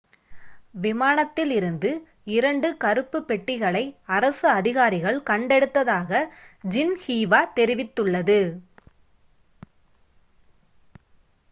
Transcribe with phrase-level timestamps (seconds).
[0.75, 1.89] விமானத்தில் இருந்து
[2.27, 3.83] இரண்டு கருப்பு பெட்டிகளை'
[4.09, 6.23] அரசு அதிகாரிகள் கண்டெடுத்ததாக
[6.69, 8.41] ஜின்ஹீவா தெரிவித்துள்ளது